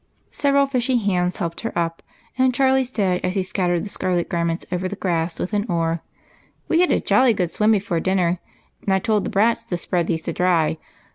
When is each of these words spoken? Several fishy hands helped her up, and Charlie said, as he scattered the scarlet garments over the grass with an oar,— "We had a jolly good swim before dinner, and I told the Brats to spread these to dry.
Several 0.31 0.65
fishy 0.65 0.97
hands 0.97 1.37
helped 1.37 1.61
her 1.61 1.77
up, 1.77 2.01
and 2.35 2.55
Charlie 2.55 2.83
said, 2.85 3.21
as 3.23 3.35
he 3.35 3.43
scattered 3.43 3.85
the 3.85 3.89
scarlet 3.89 4.29
garments 4.29 4.65
over 4.71 4.87
the 4.87 4.95
grass 4.95 5.39
with 5.39 5.53
an 5.53 5.67
oar,— 5.69 6.01
"We 6.67 6.81
had 6.81 6.89
a 6.89 6.99
jolly 6.99 7.35
good 7.35 7.51
swim 7.51 7.71
before 7.73 7.99
dinner, 7.99 8.39
and 8.83 8.91
I 8.91 8.97
told 8.97 9.25
the 9.25 9.29
Brats 9.29 9.63
to 9.65 9.77
spread 9.77 10.07
these 10.07 10.23
to 10.23 10.33
dry. 10.33 10.79